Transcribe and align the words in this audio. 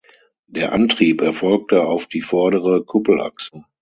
Der 0.47 0.73
Antrieb 0.73 1.21
erfolgte 1.21 1.85
auf 1.85 2.07
die 2.07 2.21
vordere 2.21 2.83
Kuppelachse. 2.83 3.65